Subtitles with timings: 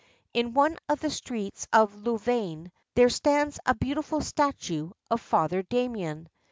[0.33, 6.27] In one of the streets of Louvain there stands a beautiful statue of Father Damien.